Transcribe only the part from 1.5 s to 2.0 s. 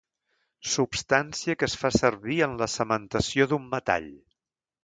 que es fa